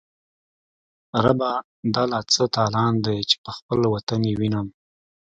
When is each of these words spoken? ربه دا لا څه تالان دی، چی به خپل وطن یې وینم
ربه 1.23 1.51
دا 1.93 2.03
لا 2.11 2.19
څه 2.33 2.43
تالان 2.55 2.93
دی، 3.05 3.17
چی 3.29 3.35
به 3.43 3.51
خپل 3.57 3.79
وطن 3.93 4.21
یې 4.29 4.33
وینم 4.39 4.67